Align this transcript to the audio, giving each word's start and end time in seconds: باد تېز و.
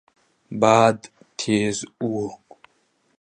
باد 0.61 0.97
تېز 1.37 1.77
و. 2.09 2.11